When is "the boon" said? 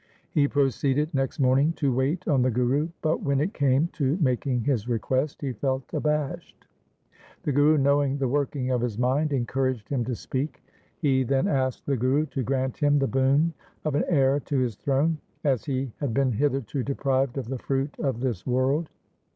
12.97-13.53